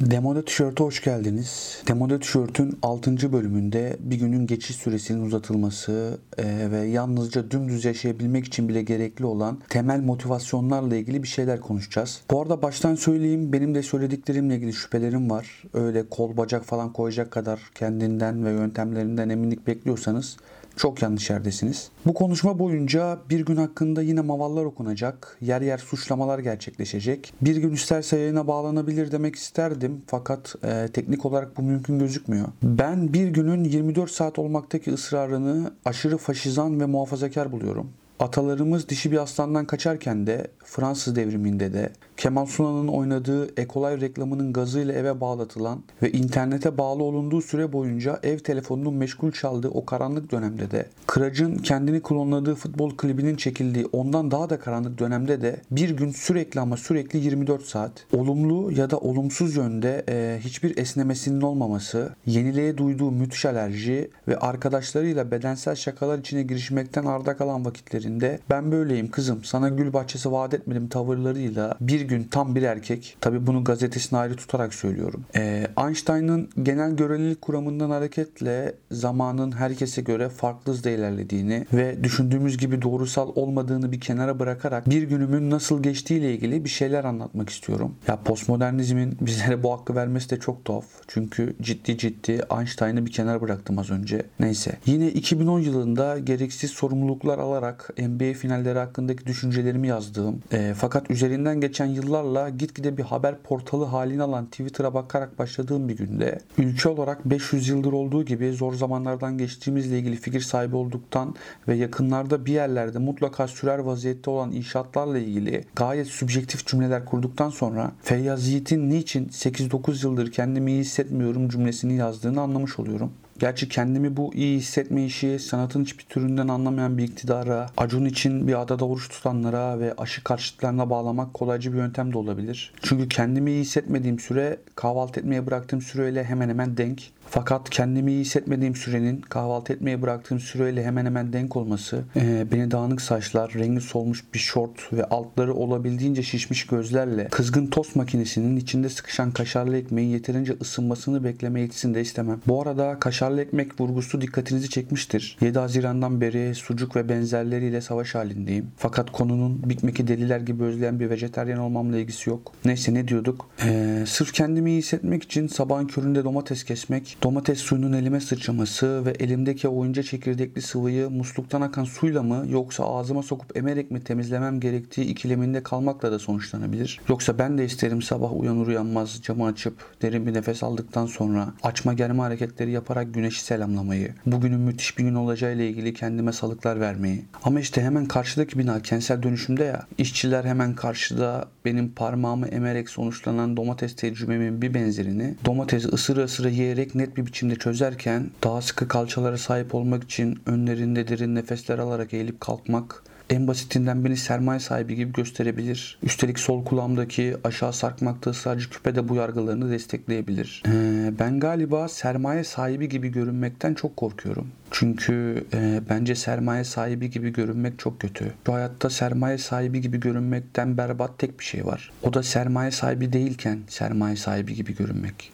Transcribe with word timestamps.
Demode 0.00 0.44
Tişört'e 0.44 0.84
hoş 0.84 1.02
geldiniz. 1.02 1.82
Demode 1.88 2.20
Tişört'ün 2.20 2.78
6. 2.82 3.32
bölümünde 3.32 3.96
bir 4.00 4.16
günün 4.16 4.46
geçiş 4.46 4.76
süresinin 4.76 5.26
uzatılması 5.26 6.18
e, 6.38 6.70
ve 6.70 6.78
yalnızca 6.78 7.50
dümdüz 7.50 7.84
yaşayabilmek 7.84 8.44
için 8.44 8.68
bile 8.68 8.82
gerekli 8.82 9.26
olan 9.26 9.58
temel 9.68 10.00
motivasyonlarla 10.00 10.96
ilgili 10.96 11.22
bir 11.22 11.28
şeyler 11.28 11.60
konuşacağız. 11.60 12.20
Bu 12.30 12.42
arada 12.42 12.62
baştan 12.62 12.94
söyleyeyim 12.94 13.52
benim 13.52 13.74
de 13.74 13.82
söylediklerimle 13.82 14.56
ilgili 14.56 14.72
şüphelerim 14.72 15.30
var. 15.30 15.62
Öyle 15.74 16.08
kol 16.08 16.36
bacak 16.36 16.64
falan 16.64 16.92
koyacak 16.92 17.30
kadar 17.30 17.60
kendinden 17.74 18.44
ve 18.44 18.50
yöntemlerinden 18.50 19.28
eminlik 19.28 19.66
bekliyorsanız 19.66 20.36
çok 20.76 21.02
yanlış 21.02 21.30
yerdesiniz. 21.30 21.90
Bu 22.06 22.14
konuşma 22.14 22.58
boyunca 22.58 23.18
bir 23.30 23.40
gün 23.40 23.56
hakkında 23.56 24.02
yine 24.02 24.20
mavallar 24.20 24.64
okunacak, 24.64 25.38
yer 25.40 25.60
yer 25.60 25.78
suçlamalar 25.78 26.38
gerçekleşecek. 26.38 27.32
Bir 27.42 27.56
gün 27.56 27.72
isterse 27.72 28.18
yayına 28.18 28.46
bağlanabilir 28.46 29.12
demek 29.12 29.36
isterdim 29.36 30.02
fakat 30.06 30.54
e, 30.64 30.88
teknik 30.92 31.26
olarak 31.26 31.56
bu 31.56 31.62
mümkün 31.62 31.98
gözükmüyor. 31.98 32.48
Ben 32.62 33.12
bir 33.12 33.28
günün 33.28 33.64
24 33.64 34.10
saat 34.10 34.38
olmaktaki 34.38 34.92
ısrarını 34.92 35.72
aşırı 35.84 36.18
faşizan 36.18 36.80
ve 36.80 36.86
muhafazakar 36.86 37.52
buluyorum. 37.52 37.90
Atalarımız 38.20 38.88
dişi 38.88 39.12
bir 39.12 39.22
aslandan 39.22 39.66
kaçarken 39.66 40.26
de 40.26 40.46
Fransız 40.64 41.16
devriminde 41.16 41.72
de 41.72 41.92
Kemal 42.20 42.46
Sunal'ın 42.46 42.88
oynadığı 42.88 43.60
Ekolay 43.60 44.00
reklamının 44.00 44.52
gazıyla 44.52 44.94
eve 44.94 45.20
bağlatılan 45.20 45.82
ve 46.02 46.12
internete 46.12 46.78
bağlı 46.78 47.02
olunduğu 47.02 47.42
süre 47.42 47.72
boyunca 47.72 48.20
ev 48.22 48.38
telefonunun 48.38 48.94
meşgul 48.94 49.32
çaldığı 49.32 49.68
o 49.68 49.84
karanlık 49.84 50.32
dönemde 50.32 50.70
de 50.70 50.86
Kıraç'ın 51.06 51.58
kendini 51.58 52.02
klonladığı 52.02 52.54
futbol 52.54 52.96
klibinin 52.96 53.36
çekildiği 53.36 53.86
ondan 53.92 54.30
daha 54.30 54.50
da 54.50 54.58
karanlık 54.58 54.98
dönemde 54.98 55.42
de 55.42 55.56
bir 55.70 55.90
gün 55.90 56.10
sürekli 56.10 56.60
ama 56.60 56.76
sürekli 56.76 57.18
24 57.18 57.62
saat 57.62 57.92
olumlu 58.12 58.72
ya 58.72 58.90
da 58.90 58.98
olumsuz 58.98 59.56
yönde 59.56 60.04
e, 60.08 60.38
hiçbir 60.40 60.78
esnemesinin 60.78 61.40
olmaması, 61.40 62.14
yeniliğe 62.26 62.78
duyduğu 62.78 63.10
müthiş 63.10 63.46
alerji 63.46 64.10
ve 64.28 64.38
arkadaşlarıyla 64.38 65.30
bedensel 65.30 65.74
şakalar 65.74 66.18
içine 66.18 66.42
girişmekten 66.42 67.04
arda 67.04 67.36
kalan 67.36 67.64
vakitlerinde 67.64 68.38
ben 68.50 68.72
böyleyim 68.72 69.10
kızım 69.10 69.44
sana 69.44 69.68
gül 69.68 69.92
bahçesi 69.92 70.32
vaat 70.32 70.54
etmedim 70.54 70.88
tavırlarıyla 70.88 71.76
bir 71.80 72.09
gün 72.10 72.24
tam 72.24 72.54
bir 72.54 72.62
erkek. 72.62 73.16
Tabi 73.20 73.46
bunu 73.46 73.64
gazetesine 73.64 74.18
ayrı 74.18 74.36
tutarak 74.36 74.74
söylüyorum. 74.74 75.24
Ee, 75.36 75.66
Einstein'ın 75.86 76.48
genel 76.62 76.96
görelilik 76.96 77.42
kuramından 77.42 77.90
hareketle 77.90 78.74
zamanın 78.90 79.52
herkese 79.52 80.02
göre 80.02 80.28
farklı 80.28 80.72
hızda 80.72 80.90
ilerlediğini 80.90 81.66
ve 81.72 82.04
düşündüğümüz 82.04 82.58
gibi 82.58 82.82
doğrusal 82.82 83.32
olmadığını 83.34 83.92
bir 83.92 84.00
kenara 84.00 84.38
bırakarak 84.38 84.90
bir 84.90 85.02
günümün 85.02 85.50
nasıl 85.50 85.82
geçtiğiyle 85.82 86.34
ilgili 86.34 86.64
bir 86.64 86.68
şeyler 86.68 87.04
anlatmak 87.04 87.50
istiyorum. 87.50 87.94
Ya 88.08 88.16
postmodernizmin 88.16 89.18
bizlere 89.20 89.62
bu 89.62 89.72
hakkı 89.72 89.94
vermesi 89.94 90.30
de 90.30 90.40
çok 90.40 90.64
tuhaf. 90.64 90.84
Çünkü 91.08 91.56
ciddi 91.62 91.98
ciddi 91.98 92.40
Einstein'ı 92.58 93.06
bir 93.06 93.12
kenara 93.12 93.40
bıraktım 93.40 93.78
az 93.78 93.90
önce. 93.90 94.22
Neyse. 94.40 94.78
Yine 94.86 95.08
2010 95.08 95.60
yılında 95.60 96.18
gereksiz 96.18 96.70
sorumluluklar 96.70 97.38
alarak 97.38 97.90
NBA 97.98 98.34
finalleri 98.34 98.78
hakkındaki 98.78 99.26
düşüncelerimi 99.26 99.88
yazdığım 99.88 100.42
e, 100.52 100.74
fakat 100.76 101.10
üzerinden 101.10 101.60
geçen 101.60 101.86
yıllarla 102.02 102.48
gitgide 102.48 102.96
bir 102.96 103.02
haber 103.02 103.38
portalı 103.38 103.84
halini 103.84 104.22
alan 104.22 104.46
Twitter'a 104.46 104.94
bakarak 104.94 105.38
başladığım 105.38 105.88
bir 105.88 105.96
günde 105.96 106.40
ülke 106.58 106.88
olarak 106.88 107.24
500 107.24 107.68
yıldır 107.68 107.92
olduğu 107.92 108.24
gibi 108.24 108.52
zor 108.52 108.74
zamanlardan 108.74 109.38
geçtiğimizle 109.38 109.98
ilgili 109.98 110.16
fikir 110.16 110.40
sahibi 110.40 110.76
olduktan 110.76 111.34
ve 111.68 111.74
yakınlarda 111.74 112.46
bir 112.46 112.52
yerlerde 112.52 112.98
mutlaka 112.98 113.48
sürer 113.48 113.78
vaziyette 113.78 114.30
olan 114.30 114.52
inşaatlarla 114.52 115.18
ilgili 115.18 115.64
gayet 115.76 116.06
subjektif 116.06 116.66
cümleler 116.66 117.04
kurduktan 117.04 117.50
sonra 117.50 117.92
Feyyaz 118.02 118.48
Yiğit'in 118.48 118.90
niçin 118.90 119.28
8-9 119.28 120.06
yıldır 120.06 120.32
kendimi 120.32 120.72
iyi 120.72 120.80
hissetmiyorum 120.80 121.48
cümlesini 121.48 121.94
yazdığını 121.94 122.40
anlamış 122.40 122.78
oluyorum. 122.78 123.12
Gerçi 123.40 123.68
kendimi 123.68 124.16
bu 124.16 124.34
iyi 124.34 124.58
hissetme 124.58 125.04
işi 125.04 125.38
sanatın 125.38 125.82
hiçbir 125.82 126.04
türünden 126.04 126.48
anlamayan 126.48 126.98
bir 126.98 127.04
iktidara, 127.04 127.66
Acun 127.76 128.04
için 128.04 128.48
bir 128.48 128.60
adada 128.60 128.84
oruç 128.84 129.08
tutanlara 129.08 129.80
ve 129.80 129.94
aşı 129.98 130.24
karşıtlarına 130.24 130.90
bağlamak 130.90 131.34
kolaycı 131.34 131.72
bir 131.72 131.78
yöntem 131.78 132.12
de 132.12 132.18
olabilir. 132.18 132.72
Çünkü 132.82 133.08
kendimi 133.08 133.50
iyi 133.50 133.60
hissetmediğim 133.60 134.18
süre 134.18 134.56
kahvaltı 134.74 135.20
etmeye 135.20 135.46
bıraktığım 135.46 135.82
süreyle 135.82 136.24
hemen 136.24 136.48
hemen 136.48 136.76
denk. 136.76 137.02
Fakat 137.30 137.70
kendimi 137.70 138.12
iyi 138.12 138.20
hissetmediğim 138.20 138.76
sürenin 138.76 139.20
kahvaltı 139.20 139.72
etmeye 139.72 140.02
bıraktığım 140.02 140.40
süreyle 140.40 140.84
hemen 140.84 141.06
hemen 141.06 141.32
denk 141.32 141.56
olması, 141.56 142.04
e, 142.16 142.46
beni 142.52 142.70
dağınık 142.70 143.00
saçlar, 143.00 143.52
rengi 143.54 143.80
solmuş 143.80 144.24
bir 144.34 144.38
şort 144.38 144.92
ve 144.92 145.04
altları 145.04 145.54
olabildiğince 145.54 146.22
şişmiş 146.22 146.66
gözlerle 146.66 147.28
kızgın 147.28 147.66
tost 147.66 147.96
makinesinin 147.96 148.56
içinde 148.56 148.88
sıkışan 148.88 149.30
kaşarlı 149.30 149.76
ekmeğin 149.76 150.08
yeterince 150.08 150.56
ısınmasını 150.60 151.24
bekleme 151.24 151.60
yetisini 151.60 151.94
de 151.94 152.00
istemem. 152.00 152.40
Bu 152.46 152.62
arada 152.62 152.98
kaşarlı 153.30 153.42
ekmek 153.42 153.80
vurgusu 153.80 154.20
dikkatinizi 154.20 154.68
çekmiştir. 154.70 155.36
7 155.40 155.58
Haziran'dan 155.58 156.20
beri 156.20 156.54
sucuk 156.54 156.96
ve 156.96 157.08
benzerleriyle 157.08 157.80
savaş 157.80 158.14
halindeyim. 158.14 158.66
Fakat 158.76 159.12
konunun 159.12 159.62
Big 159.70 159.82
Mac'i 159.82 160.08
deliler 160.08 160.40
gibi 160.40 160.64
özleyen 160.64 161.00
bir 161.00 161.10
vejeteryan 161.10 161.58
olmamla 161.58 161.98
ilgisi 161.98 162.30
yok. 162.30 162.52
Neyse 162.64 162.94
ne 162.94 163.08
diyorduk? 163.08 163.48
E, 163.64 164.04
sırf 164.06 164.32
kendimi 164.32 164.70
iyi 164.70 164.78
hissetmek 164.78 165.22
için 165.22 165.46
sabahın 165.46 165.86
köründe 165.86 166.24
domates 166.24 166.64
kesmek, 166.64 167.16
Domates 167.22 167.58
suyunun 167.58 167.92
elime 167.92 168.20
sıçraması 168.20 169.06
ve 169.06 169.10
elimdeki 169.10 169.68
oyunca 169.68 170.02
çekirdekli 170.02 170.62
sıvıyı 170.62 171.10
musluktan 171.10 171.60
akan 171.60 171.84
suyla 171.84 172.22
mı 172.22 172.46
yoksa 172.48 172.84
ağzıma 172.84 173.22
sokup 173.22 173.56
emerek 173.56 173.90
mi 173.90 174.00
temizlemem 174.00 174.60
gerektiği 174.60 175.04
ikileminde 175.04 175.62
kalmakla 175.62 176.12
da 176.12 176.18
sonuçlanabilir. 176.18 177.00
Yoksa 177.08 177.38
ben 177.38 177.58
de 177.58 177.64
isterim 177.64 178.02
sabah 178.02 178.40
uyanır 178.40 178.66
uyanmaz 178.66 179.20
camı 179.22 179.46
açıp 179.46 179.74
derin 180.02 180.26
bir 180.26 180.34
nefes 180.34 180.62
aldıktan 180.62 181.06
sonra 181.06 181.54
açma 181.62 181.92
germe 181.92 182.22
hareketleri 182.22 182.70
yaparak 182.70 183.14
güneşi 183.20 183.44
selamlamayı, 183.44 184.14
bugünün 184.26 184.60
müthiş 184.60 184.98
bir 184.98 185.04
gün 185.04 185.14
olacağıyla 185.14 185.64
ilgili 185.64 185.94
kendime 185.94 186.32
salıklar 186.32 186.80
vermeyi. 186.80 187.24
Ama 187.44 187.60
işte 187.60 187.82
hemen 187.82 188.06
karşıdaki 188.06 188.58
bina 188.58 188.82
kentsel 188.82 189.22
dönüşümde 189.22 189.64
ya, 189.64 189.86
işçiler 189.98 190.44
hemen 190.44 190.74
karşıda 190.74 191.48
benim 191.64 191.92
parmağımı 191.92 192.48
emerek 192.48 192.88
sonuçlanan 192.88 193.56
domates 193.56 193.96
tecrübemin 193.96 194.62
bir 194.62 194.74
benzerini 194.74 195.34
domatesi 195.44 195.88
ısıra 195.88 196.24
ısıra 196.24 196.48
yiyerek 196.48 196.94
net 196.94 197.16
bir 197.16 197.26
biçimde 197.26 197.56
çözerken 197.56 198.30
daha 198.44 198.62
sıkı 198.62 198.88
kalçalara 198.88 199.38
sahip 199.38 199.74
olmak 199.74 200.04
için 200.04 200.38
önlerinde 200.46 201.08
derin 201.08 201.34
nefesler 201.34 201.78
alarak 201.78 202.14
eğilip 202.14 202.40
kalkmak 202.40 203.02
en 203.30 203.46
basitinden 203.48 204.04
beni 204.04 204.16
sermaye 204.16 204.60
sahibi 204.60 204.94
gibi 204.94 205.12
gösterebilir. 205.12 205.98
Üstelik 206.02 206.38
sol 206.38 206.64
kulağımdaki 206.64 207.36
aşağı 207.44 207.72
sarkmakta 207.72 208.30
ısrarcı 208.30 208.70
küpe 208.70 208.94
de 208.94 209.08
bu 209.08 209.14
yargılarını 209.14 209.70
destekleyebilir. 209.70 210.62
Ee, 210.66 211.12
ben 211.18 211.40
galiba 211.40 211.88
sermaye 211.88 212.44
sahibi 212.44 212.88
gibi 212.88 213.08
görünmekten 213.08 213.74
çok 213.74 213.96
korkuyorum. 213.96 214.48
Çünkü 214.70 215.44
e, 215.54 215.80
bence 215.90 216.14
sermaye 216.14 216.64
sahibi 216.64 217.10
gibi 217.10 217.32
görünmek 217.32 217.78
çok 217.78 218.00
kötü. 218.00 218.32
Şu 218.46 218.52
hayatta 218.52 218.90
sermaye 218.90 219.38
sahibi 219.38 219.80
gibi 219.80 220.00
görünmekten 220.00 220.76
berbat 220.78 221.18
tek 221.18 221.38
bir 221.38 221.44
şey 221.44 221.66
var. 221.66 221.90
O 222.02 222.14
da 222.14 222.22
sermaye 222.22 222.70
sahibi 222.70 223.12
değilken 223.12 223.58
sermaye 223.68 224.16
sahibi 224.16 224.54
gibi 224.54 224.76
görünmek. 224.76 225.32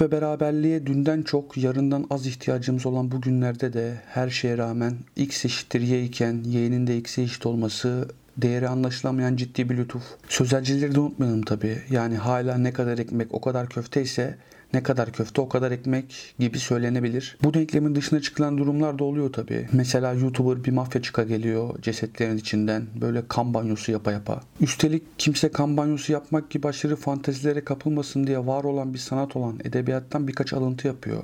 Ve 0.00 0.12
beraberliğe 0.12 0.86
dünden 0.86 1.22
çok 1.22 1.56
yarından 1.56 2.06
az 2.10 2.26
ihtiyacımız 2.26 2.86
olan 2.86 3.10
bu 3.10 3.20
günlerde 3.20 3.72
de 3.72 4.00
her 4.06 4.30
şeye 4.30 4.58
rağmen 4.58 4.94
x 5.16 5.44
eşittir 5.44 5.80
y 5.80 6.04
iken 6.04 6.42
y'nin 6.44 6.86
de 6.86 6.96
x'e 6.96 7.22
eşit 7.22 7.46
olması 7.46 8.08
değeri 8.36 8.68
anlaşılamayan 8.68 9.36
ciddi 9.36 9.70
bir 9.70 9.76
lütuf. 9.76 10.02
Sözelcileri 10.28 10.94
de 10.94 11.00
unutmayalım 11.00 11.42
tabi. 11.42 11.78
Yani 11.90 12.16
hala 12.16 12.58
ne 12.58 12.72
kadar 12.72 12.98
ekmek 12.98 13.34
o 13.34 13.40
kadar 13.40 13.68
köfte 13.68 14.02
ise 14.02 14.38
ne 14.74 14.82
kadar 14.82 15.12
köfte 15.12 15.40
o 15.40 15.48
kadar 15.48 15.70
ekmek 15.70 16.34
gibi 16.38 16.58
söylenebilir. 16.58 17.38
Bu 17.42 17.54
denklemin 17.54 17.94
dışına 17.94 18.20
çıkılan 18.20 18.58
durumlar 18.58 18.98
da 18.98 19.04
oluyor 19.04 19.32
tabi. 19.32 19.68
Mesela 19.72 20.12
YouTuber 20.12 20.64
bir 20.64 20.72
mafya 20.72 21.02
çıka 21.02 21.22
geliyor 21.22 21.82
cesetlerin 21.82 22.38
içinden 22.38 22.86
böyle 23.00 23.22
kan 23.28 23.54
banyosu 23.54 23.92
yapa 23.92 24.12
yapa. 24.12 24.40
Üstelik 24.60 25.02
kimse 25.18 25.48
kan 25.48 25.76
banyosu 25.76 26.12
yapmak 26.12 26.50
gibi 26.50 26.68
aşırı 26.68 26.96
fantezilere 26.96 27.64
kapılmasın 27.64 28.26
diye 28.26 28.46
var 28.46 28.64
olan 28.64 28.94
bir 28.94 28.98
sanat 28.98 29.36
olan 29.36 29.58
edebiyattan 29.64 30.28
birkaç 30.28 30.52
alıntı 30.52 30.86
yapıyor. 30.86 31.22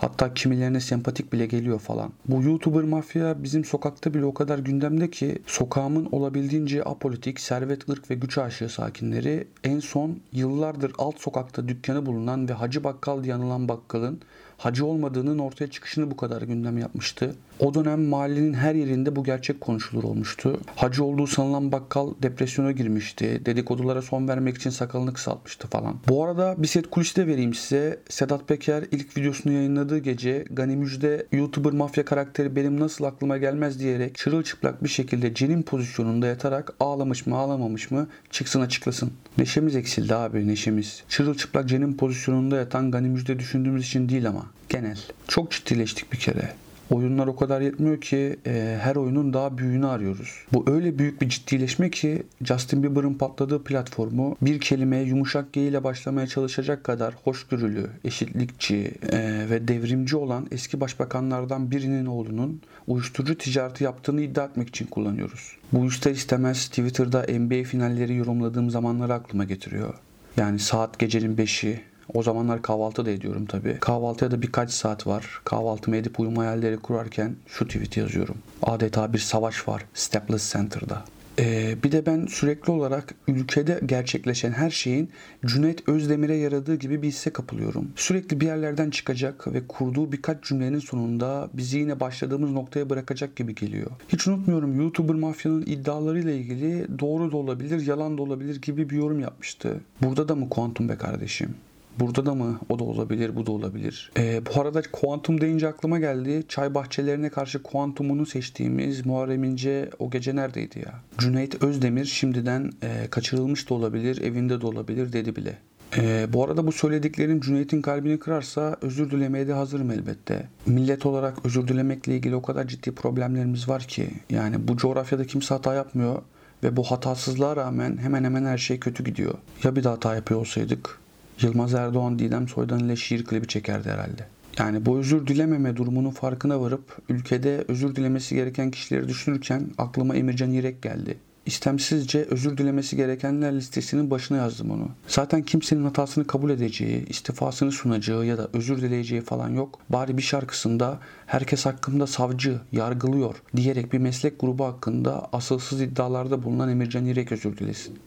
Hatta 0.00 0.34
kimilerine 0.34 0.80
sempatik 0.80 1.32
bile 1.32 1.46
geliyor 1.46 1.78
falan. 1.78 2.12
Bu 2.28 2.42
YouTuber 2.42 2.82
mafya 2.82 3.42
bizim 3.42 3.64
sokakta 3.64 4.14
bile 4.14 4.24
o 4.24 4.34
kadar 4.34 4.58
gündemde 4.58 5.10
ki 5.10 5.38
sokağımın 5.46 6.08
olabildiğince 6.12 6.84
apolitik, 6.84 7.40
servet, 7.40 7.88
ırk 7.88 8.10
ve 8.10 8.14
güç 8.14 8.38
aşığı 8.38 8.68
sakinleri 8.68 9.48
en 9.64 9.80
son 9.80 10.20
yıllardır 10.32 10.92
alt 10.98 11.20
sokakta 11.20 11.68
dükkanı 11.68 12.06
bulunan 12.06 12.48
ve 12.48 12.52
Hacı 12.52 12.84
Bakkal 12.84 13.24
diye 13.24 13.34
anılan 13.34 13.68
bakkalın 13.68 14.20
hacı 14.60 14.86
olmadığının 14.86 15.38
ortaya 15.38 15.70
çıkışını 15.70 16.10
bu 16.10 16.16
kadar 16.16 16.42
gündem 16.42 16.78
yapmıştı. 16.78 17.34
O 17.58 17.74
dönem 17.74 18.04
mahallenin 18.04 18.54
her 18.54 18.74
yerinde 18.74 19.16
bu 19.16 19.24
gerçek 19.24 19.60
konuşulur 19.60 20.04
olmuştu. 20.04 20.60
Hacı 20.76 21.04
olduğu 21.04 21.26
sanılan 21.26 21.72
bakkal 21.72 22.14
depresyona 22.22 22.72
girmişti. 22.72 23.42
Dedikodulara 23.46 24.02
son 24.02 24.28
vermek 24.28 24.56
için 24.56 24.70
sakalını 24.70 25.12
kısaltmıştı 25.12 25.68
falan. 25.68 25.96
Bu 26.08 26.24
arada 26.24 26.54
bir 26.58 26.66
set 26.66 26.90
kulisi 26.90 27.16
de 27.16 27.26
vereyim 27.26 27.54
size. 27.54 28.00
Sedat 28.08 28.48
Peker 28.48 28.84
ilk 28.90 29.16
videosunu 29.16 29.52
yayınladığı 29.52 29.98
gece 29.98 30.44
Gani 30.50 30.76
Müjde 30.76 31.26
YouTuber 31.32 31.72
mafya 31.72 32.04
karakteri 32.04 32.56
benim 32.56 32.80
nasıl 32.80 33.04
aklıma 33.04 33.38
gelmez 33.38 33.80
diyerek 33.80 34.14
çırılçıplak 34.14 34.84
bir 34.84 34.88
şekilde 34.88 35.34
cenin 35.34 35.62
pozisyonunda 35.62 36.26
yatarak 36.26 36.72
ağlamış 36.80 37.26
mı 37.26 37.36
ağlamamış 37.36 37.90
mı 37.90 38.08
çıksın 38.30 38.60
açıklasın. 38.60 39.12
Neşemiz 39.38 39.76
eksildi 39.76 40.14
abi 40.14 40.48
neşemiz. 40.48 41.02
Çırılçıplak 41.08 41.68
cenin 41.68 41.94
pozisyonunda 41.94 42.56
yatan 42.56 42.90
Gani 42.90 43.08
Müjde 43.08 43.38
düşündüğümüz 43.38 43.86
için 43.86 44.08
değil 44.08 44.28
ama 44.28 44.49
genel. 44.68 44.98
Çok 45.28 45.50
ciddileştik 45.50 46.12
bir 46.12 46.18
kere. 46.18 46.52
Oyunlar 46.90 47.26
o 47.26 47.36
kadar 47.36 47.60
yetmiyor 47.60 48.00
ki 48.00 48.36
e, 48.46 48.78
her 48.80 48.96
oyunun 48.96 49.32
daha 49.32 49.58
büyüğünü 49.58 49.86
arıyoruz. 49.86 50.44
Bu 50.52 50.64
öyle 50.70 50.98
büyük 50.98 51.20
bir 51.20 51.28
ciddileşme 51.28 51.90
ki 51.90 52.22
Justin 52.44 52.82
Bieber'ın 52.82 53.14
patladığı 53.14 53.64
platformu 53.64 54.36
bir 54.42 54.60
kelimeye 54.60 55.02
yumuşak 55.02 55.52
G 55.52 55.60
ile 55.60 55.84
başlamaya 55.84 56.26
çalışacak 56.26 56.84
kadar 56.84 57.14
hoşgörülü, 57.24 57.86
eşitlikçi 58.04 58.94
e, 59.12 59.46
ve 59.50 59.68
devrimci 59.68 60.16
olan 60.16 60.46
eski 60.50 60.80
başbakanlardan 60.80 61.70
birinin 61.70 62.06
oğlunun 62.06 62.60
uyuşturucu 62.86 63.38
ticareti 63.38 63.84
yaptığını 63.84 64.20
iddia 64.20 64.44
etmek 64.44 64.68
için 64.68 64.86
kullanıyoruz. 64.86 65.56
Bu 65.72 65.86
ister 65.86 66.10
istemez 66.10 66.68
Twitter'da 66.68 67.20
NBA 67.20 67.64
finalleri 67.64 68.16
yorumladığım 68.16 68.70
zamanları 68.70 69.14
aklıma 69.14 69.44
getiriyor. 69.44 69.94
Yani 70.36 70.58
saat 70.58 70.98
gecenin 70.98 71.36
5'i, 71.36 71.80
o 72.14 72.22
zamanlar 72.22 72.62
kahvaltı 72.62 73.06
da 73.06 73.10
ediyorum 73.10 73.46
tabii. 73.46 73.76
Kahvaltıya 73.80 74.30
da 74.30 74.42
birkaç 74.42 74.70
saat 74.70 75.06
var. 75.06 75.40
Kahvaltımı 75.44 75.96
edip 75.96 76.20
uyuma 76.20 76.42
hayalleri 76.42 76.76
kurarken 76.76 77.36
şu 77.46 77.66
tweet 77.66 77.96
yazıyorum. 77.96 78.36
Adeta 78.62 79.12
bir 79.12 79.18
savaş 79.18 79.68
var 79.68 79.84
Staples 79.94 80.52
Center'da. 80.52 81.04
Ee, 81.38 81.76
bir 81.84 81.92
de 81.92 82.06
ben 82.06 82.26
sürekli 82.26 82.72
olarak 82.72 83.14
ülkede 83.28 83.80
gerçekleşen 83.86 84.52
her 84.52 84.70
şeyin 84.70 85.10
Cüneyt 85.46 85.88
Özdemir'e 85.88 86.36
yaradığı 86.36 86.74
gibi 86.74 87.02
bir 87.02 87.08
hisse 87.08 87.30
kapılıyorum. 87.30 87.88
Sürekli 87.96 88.40
bir 88.40 88.46
yerlerden 88.46 88.90
çıkacak 88.90 89.52
ve 89.54 89.66
kurduğu 89.68 90.12
birkaç 90.12 90.44
cümlenin 90.44 90.78
sonunda 90.78 91.50
bizi 91.54 91.78
yine 91.78 92.00
başladığımız 92.00 92.50
noktaya 92.50 92.90
bırakacak 92.90 93.36
gibi 93.36 93.54
geliyor. 93.54 93.90
Hiç 94.08 94.28
unutmuyorum 94.28 94.80
YouTuber 94.80 95.14
mafyanın 95.14 95.62
iddialarıyla 95.62 96.32
ilgili 96.32 96.86
doğru 96.98 97.32
da 97.32 97.36
olabilir, 97.36 97.86
yalan 97.86 98.18
da 98.18 98.22
olabilir 98.22 98.62
gibi 98.62 98.90
bir 98.90 98.96
yorum 98.96 99.20
yapmıştı. 99.20 99.80
Burada 100.02 100.28
da 100.28 100.34
mı 100.34 100.48
kuantum 100.48 100.88
be 100.88 100.96
kardeşim? 100.96 101.54
Burada 102.00 102.26
da 102.26 102.34
mı? 102.34 102.60
O 102.68 102.78
da 102.78 102.84
olabilir, 102.84 103.36
bu 103.36 103.46
da 103.46 103.52
olabilir. 103.52 104.12
Ee, 104.18 104.42
bu 104.46 104.60
arada 104.60 104.82
kuantum 104.92 105.40
deyince 105.40 105.68
aklıma 105.68 105.98
geldi. 105.98 106.42
Çay 106.48 106.74
bahçelerine 106.74 107.28
karşı 107.28 107.62
kuantumunu 107.62 108.26
seçtiğimiz 108.26 109.06
Muharrem 109.06 109.44
İnce 109.44 109.90
o 109.98 110.10
gece 110.10 110.36
neredeydi 110.36 110.78
ya? 110.78 110.94
Cüneyt 111.18 111.62
Özdemir 111.62 112.04
şimdiden 112.04 112.70
e, 112.82 113.06
kaçırılmış 113.10 113.70
da 113.70 113.74
olabilir, 113.74 114.22
evinde 114.22 114.60
de 114.60 114.66
olabilir 114.66 115.12
dedi 115.12 115.36
bile. 115.36 115.58
Ee, 115.96 116.26
bu 116.32 116.44
arada 116.44 116.66
bu 116.66 116.72
söylediklerim 116.72 117.40
Cüneyt'in 117.40 117.82
kalbini 117.82 118.18
kırarsa 118.18 118.76
özür 118.82 119.10
dilemeye 119.10 119.48
de 119.48 119.52
hazırım 119.52 119.90
elbette. 119.90 120.48
Millet 120.66 121.06
olarak 121.06 121.46
özür 121.46 121.68
dilemekle 121.68 122.16
ilgili 122.16 122.34
o 122.34 122.42
kadar 122.42 122.66
ciddi 122.66 122.92
problemlerimiz 122.92 123.68
var 123.68 123.82
ki. 123.82 124.08
Yani 124.30 124.68
bu 124.68 124.76
coğrafyada 124.76 125.24
kimse 125.24 125.54
hata 125.54 125.74
yapmıyor 125.74 126.22
ve 126.62 126.76
bu 126.76 126.82
hatasızlığa 126.82 127.56
rağmen 127.56 127.96
hemen 127.96 128.24
hemen 128.24 128.44
her 128.44 128.58
şey 128.58 128.80
kötü 128.80 129.04
gidiyor. 129.04 129.34
Ya 129.64 129.76
bir 129.76 129.84
daha 129.84 129.94
hata 129.94 130.14
yapıyor 130.14 130.40
olsaydık? 130.40 130.99
Yılmaz 131.42 131.74
Erdoğan 131.74 132.18
Didem 132.18 132.48
Soydan 132.48 132.78
ile 132.78 132.96
şiir 132.96 133.24
klibi 133.24 133.46
çekerdi 133.46 133.90
herhalde. 133.90 134.26
Yani 134.58 134.86
bu 134.86 134.98
özür 134.98 135.26
dilememe 135.26 135.76
durumunun 135.76 136.10
farkına 136.10 136.60
varıp 136.60 136.98
ülkede 137.08 137.64
özür 137.68 137.96
dilemesi 137.96 138.34
gereken 138.34 138.70
kişileri 138.70 139.08
düşünürken 139.08 139.66
aklıma 139.78 140.16
Emircan 140.16 140.52
İrek 140.52 140.82
geldi. 140.82 141.16
İstemsizce 141.46 142.26
özür 142.30 142.58
dilemesi 142.58 142.96
gerekenler 142.96 143.56
listesinin 143.56 144.10
başına 144.10 144.36
yazdım 144.38 144.70
onu. 144.70 144.88
Zaten 145.06 145.42
kimsenin 145.42 145.84
hatasını 145.84 146.26
kabul 146.26 146.50
edeceği, 146.50 147.06
istifasını 147.06 147.72
sunacağı 147.72 148.26
ya 148.26 148.38
da 148.38 148.48
özür 148.52 148.82
dileyeceği 148.82 149.20
falan 149.20 149.48
yok. 149.48 149.78
Bari 149.88 150.16
bir 150.16 150.22
şarkısında 150.22 150.98
herkes 151.26 151.66
hakkında 151.66 152.06
savcı, 152.06 152.60
yargılıyor 152.72 153.42
diyerek 153.56 153.92
bir 153.92 153.98
meslek 153.98 154.40
grubu 154.40 154.64
hakkında 154.64 155.28
asılsız 155.32 155.80
iddialarda 155.80 156.42
bulunan 156.42 156.68
Emircan 156.68 157.06
İrek 157.06 157.32
özür 157.32 157.56
dilesin. 157.56 157.98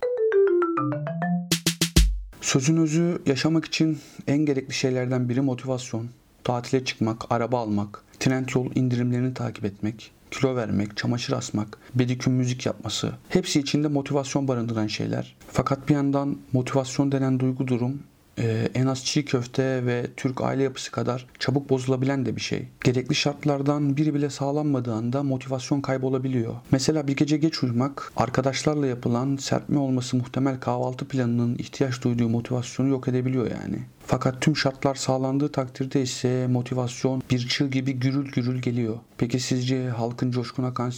Sözün 2.43 2.77
özü 2.77 3.21
yaşamak 3.25 3.65
için 3.65 3.97
en 4.27 4.37
gerekli 4.37 4.73
şeylerden 4.73 5.29
biri 5.29 5.41
motivasyon. 5.41 6.09
Tatile 6.43 6.85
çıkmak, 6.85 7.31
araba 7.31 7.59
almak, 7.59 8.03
trend 8.19 8.49
yol 8.55 8.75
indirimlerini 8.75 9.33
takip 9.33 9.65
etmek, 9.65 10.11
kilo 10.31 10.55
vermek, 10.55 10.97
çamaşır 10.97 11.33
asmak, 11.33 11.77
bediküm 11.95 12.33
müzik 12.33 12.65
yapması. 12.65 13.11
Hepsi 13.29 13.59
içinde 13.59 13.87
motivasyon 13.87 14.47
barındıran 14.47 14.87
şeyler. 14.87 15.35
Fakat 15.51 15.89
bir 15.89 15.93
yandan 15.93 16.37
motivasyon 16.53 17.11
denen 17.11 17.39
duygu 17.39 17.67
durum 17.67 17.99
e, 18.39 18.67
en 18.75 18.87
az 18.87 19.05
çiğ 19.05 19.25
köfte 19.25 19.85
ve 19.85 20.05
Türk 20.17 20.41
aile 20.41 20.63
yapısı 20.63 20.91
kadar 20.91 21.27
çabuk 21.39 21.69
bozulabilen 21.69 22.25
de 22.25 22.35
bir 22.35 22.41
şey. 22.41 22.67
Gerekli 22.83 23.15
şartlardan 23.15 23.97
biri 23.97 24.13
bile 24.13 24.29
sağlanmadığı 24.29 24.93
anda 24.93 25.23
motivasyon 25.23 25.81
kaybolabiliyor. 25.81 26.55
Mesela 26.71 27.07
bir 27.07 27.15
gece 27.15 27.37
geç 27.37 27.63
uyumak, 27.63 28.13
arkadaşlarla 28.17 28.87
yapılan 28.87 29.35
serpme 29.35 29.79
olması 29.79 30.17
muhtemel 30.17 30.59
kahvaltı 30.59 31.07
planının 31.07 31.55
ihtiyaç 31.55 32.01
duyduğu 32.01 32.29
motivasyonu 32.29 32.89
yok 32.89 33.07
edebiliyor 33.07 33.51
yani. 33.51 33.79
Fakat 34.07 34.41
tüm 34.41 34.57
şartlar 34.57 34.95
sağlandığı 34.95 35.51
takdirde 35.51 36.01
ise 36.01 36.47
motivasyon 36.47 37.23
bir 37.31 37.47
çığ 37.47 37.67
gibi 37.67 37.93
gürül 37.93 38.31
gürül 38.31 38.61
geliyor. 38.61 38.97
Peki 39.17 39.39
sizce 39.39 39.89
halkın 39.89 40.31
coşkun 40.31 40.63
akan 40.63 40.91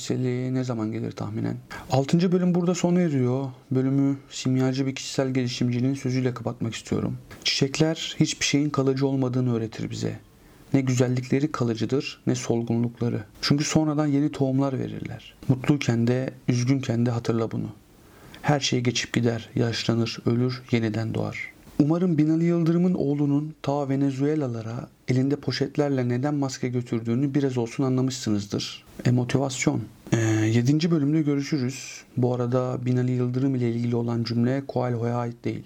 ne 0.53 0.63
zaman 0.63 0.91
gelir 0.91 1.11
tahminen? 1.11 1.57
6. 1.91 2.31
bölüm 2.31 2.55
burada 2.55 2.75
sona 2.75 3.01
eriyor. 3.01 3.45
Bölümü 3.71 4.17
simyacı 4.29 4.85
bir 4.85 4.95
kişisel 4.95 5.29
gelişimcinin 5.29 5.93
sözüyle 5.93 6.33
kapatmak 6.33 6.75
istiyorum. 6.75 7.17
Çiçekler 7.43 8.15
hiçbir 8.19 8.45
şeyin 8.45 8.69
kalıcı 8.69 9.07
olmadığını 9.07 9.55
öğretir 9.55 9.89
bize. 9.89 10.19
Ne 10.73 10.81
güzellikleri 10.81 11.51
kalıcıdır 11.51 12.21
ne 12.27 12.35
solgunlukları. 12.35 13.23
Çünkü 13.41 13.63
sonradan 13.63 14.07
yeni 14.07 14.31
tohumlar 14.31 14.79
verirler. 14.79 15.33
Mutluyken 15.47 16.07
de 16.07 16.33
üzgünken 16.47 17.05
de 17.05 17.11
hatırla 17.11 17.51
bunu. 17.51 17.69
Her 18.41 18.59
şey 18.59 18.81
geçip 18.81 19.13
gider, 19.13 19.49
yaşlanır, 19.55 20.19
ölür, 20.25 20.61
yeniden 20.71 21.13
doğar. 21.13 21.54
Umarım 21.80 22.18
Binali 22.18 22.45
Yıldırım'ın 22.45 22.94
oğlunun 22.94 23.54
ta 23.62 23.89
Venezuelalara 23.89 24.89
elinde 25.07 25.36
poşetlerle 25.36 26.10
neden 26.10 26.36
maske 26.36 26.68
götürdüğünü 26.68 27.33
biraz 27.33 27.57
olsun 27.57 27.83
anlamışsınızdır. 27.83 28.83
E 29.06 29.12
motivasyon. 29.12 29.81
E, 30.12 30.18
7. 30.18 30.92
bölümde 30.92 31.22
görüşürüz. 31.22 32.04
Bu 32.18 32.36
arada 32.36 32.86
Binali 32.86 33.12
Yıldırım 33.12 33.56
ile 33.56 33.72
ilgili 33.72 33.95
olan 33.95 34.24
cümle 34.24 34.63
Koalho'ya 34.68 35.16
ait 35.16 35.45
değil. 35.45 35.66